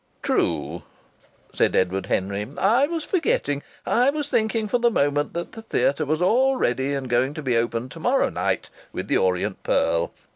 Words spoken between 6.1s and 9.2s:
all ready and going to be opened to morrow night with 'The